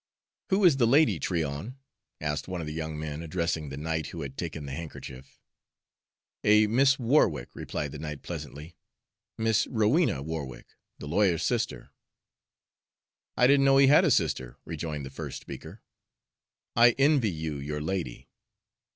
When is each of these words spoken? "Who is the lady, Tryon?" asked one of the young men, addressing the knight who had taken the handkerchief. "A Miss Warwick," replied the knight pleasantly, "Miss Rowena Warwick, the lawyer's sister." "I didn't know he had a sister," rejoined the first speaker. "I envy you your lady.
"Who 0.49 0.65
is 0.65 0.77
the 0.77 0.87
lady, 0.87 1.19
Tryon?" 1.19 1.77
asked 2.19 2.47
one 2.47 2.59
of 2.59 2.65
the 2.65 2.73
young 2.73 2.97
men, 2.97 3.21
addressing 3.21 3.69
the 3.69 3.77
knight 3.77 4.07
who 4.07 4.21
had 4.23 4.35
taken 4.35 4.65
the 4.65 4.71
handkerchief. 4.71 5.39
"A 6.43 6.65
Miss 6.65 6.97
Warwick," 6.97 7.49
replied 7.53 7.91
the 7.91 7.99
knight 7.99 8.23
pleasantly, 8.23 8.75
"Miss 9.37 9.67
Rowena 9.67 10.23
Warwick, 10.23 10.65
the 10.97 11.07
lawyer's 11.07 11.43
sister." 11.43 11.91
"I 13.37 13.45
didn't 13.45 13.65
know 13.65 13.77
he 13.77 13.85
had 13.85 14.03
a 14.03 14.09
sister," 14.09 14.57
rejoined 14.65 15.05
the 15.05 15.11
first 15.11 15.39
speaker. 15.41 15.83
"I 16.75 16.95
envy 16.97 17.29
you 17.29 17.57
your 17.59 17.79
lady. 17.79 18.27